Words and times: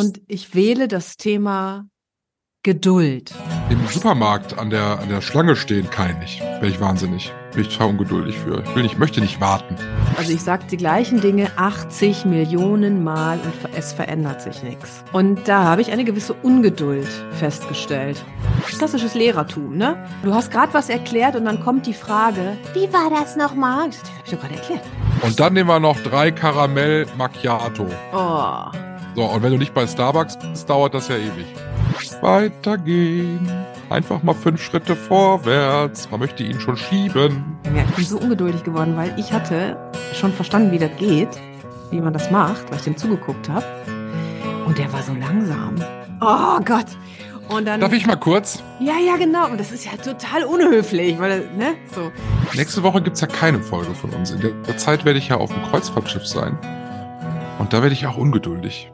und 0.00 0.20
ich 0.26 0.54
wähle 0.54 0.88
das 0.88 1.16
Thema 1.16 1.86
Geduld. 2.62 3.32
Im 3.70 3.86
Supermarkt 3.86 4.58
an 4.58 4.68
der, 4.68 4.98
an 4.98 5.08
der 5.08 5.22
Schlange 5.22 5.56
stehen 5.56 5.88
kann 5.88 6.10
ich 6.10 6.16
nicht. 6.18 6.40
Wäre 6.40 6.68
ich 6.68 6.78
wahnsinnig. 6.78 7.32
Bin 7.54 7.62
ich 7.62 7.68
total 7.68 7.88
ungeduldig 7.88 8.36
für. 8.36 8.62
Ich 8.62 8.74
will 8.74 8.82
nicht, 8.82 8.98
möchte 8.98 9.22
nicht 9.22 9.40
warten. 9.40 9.76
Also 10.18 10.32
ich 10.32 10.42
sage 10.42 10.64
die 10.70 10.76
gleichen 10.76 11.22
Dinge 11.22 11.50
80 11.56 12.26
Millionen 12.26 13.02
Mal 13.02 13.38
und 13.40 13.54
es 13.74 13.94
verändert 13.94 14.42
sich 14.42 14.62
nichts. 14.62 15.02
Und 15.12 15.48
da 15.48 15.64
habe 15.64 15.80
ich 15.80 15.90
eine 15.90 16.04
gewisse 16.04 16.34
Ungeduld 16.34 17.08
festgestellt. 17.32 18.22
Klassisches 18.66 19.14
Lehrertum, 19.14 19.78
ne? 19.78 19.96
Du 20.22 20.34
hast 20.34 20.50
gerade 20.50 20.74
was 20.74 20.90
erklärt 20.90 21.36
und 21.36 21.46
dann 21.46 21.60
kommt 21.64 21.86
die 21.86 21.94
Frage, 21.94 22.58
wie 22.74 22.92
war 22.92 23.08
das 23.08 23.36
nochmal? 23.36 23.88
Das 23.88 24.00
habe 24.00 24.22
ich 24.26 24.30
doch 24.32 24.40
gerade 24.40 24.54
erklärt. 24.56 24.84
Und 25.22 25.40
dann 25.40 25.54
nehmen 25.54 25.70
wir 25.70 25.80
noch 25.80 25.98
drei 26.00 26.30
Karamell 26.30 27.06
Macchiato. 27.16 27.86
Oh. 28.12 28.89
So, 29.16 29.24
und 29.24 29.42
wenn 29.42 29.52
du 29.52 29.58
nicht 29.58 29.74
bei 29.74 29.86
Starbucks 29.86 30.38
bist, 30.38 30.68
dauert 30.70 30.94
das 30.94 31.08
ja 31.08 31.16
ewig. 31.16 31.46
Weitergehen. 32.22 33.48
Einfach 33.88 34.22
mal 34.22 34.34
fünf 34.34 34.62
Schritte 34.62 34.94
vorwärts. 34.94 36.10
Man 36.10 36.20
möchte 36.20 36.44
ihn 36.44 36.60
schon 36.60 36.76
schieben. 36.76 37.58
Ja, 37.64 37.82
ich 37.88 37.94
bin 37.96 38.04
so 38.04 38.18
ungeduldig 38.18 38.62
geworden, 38.62 38.96
weil 38.96 39.12
ich 39.18 39.32
hatte 39.32 39.76
schon 40.14 40.32
verstanden, 40.32 40.70
wie 40.70 40.78
das 40.78 40.90
geht, 40.96 41.28
wie 41.90 42.00
man 42.00 42.12
das 42.12 42.30
macht, 42.30 42.70
weil 42.70 42.78
ich 42.78 42.84
dem 42.84 42.96
zugeguckt 42.96 43.48
habe. 43.48 43.64
Und 44.66 44.78
der 44.78 44.92
war 44.92 45.02
so 45.02 45.12
langsam. 45.14 45.74
Oh 46.20 46.60
Gott. 46.64 46.86
Und 47.48 47.64
dann, 47.66 47.80
Darf 47.80 47.92
ich 47.92 48.06
mal 48.06 48.16
kurz? 48.16 48.62
Ja, 48.78 48.94
ja, 49.04 49.16
genau. 49.16 49.48
Und 49.48 49.58
das 49.58 49.72
ist 49.72 49.84
ja 49.84 49.92
total 49.96 50.44
unhöflich, 50.44 51.18
weil, 51.18 51.48
ne, 51.56 51.74
so. 51.92 52.12
Nächste 52.54 52.84
Woche 52.84 53.02
gibt 53.02 53.16
es 53.16 53.22
ja 53.22 53.26
keine 53.26 53.60
Folge 53.60 53.92
von 53.94 54.10
uns. 54.10 54.30
In 54.30 54.40
der 54.40 54.78
Zeit 54.78 55.04
werde 55.04 55.18
ich 55.18 55.28
ja 55.28 55.36
auf 55.36 55.52
dem 55.52 55.62
Kreuzfahrtschiff 55.64 56.24
sein. 56.24 56.56
Und 57.58 57.72
da 57.72 57.82
werde 57.82 57.92
ich 57.92 58.06
auch 58.06 58.16
ungeduldig. 58.16 58.92